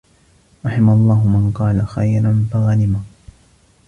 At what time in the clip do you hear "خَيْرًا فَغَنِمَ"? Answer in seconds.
1.87-3.05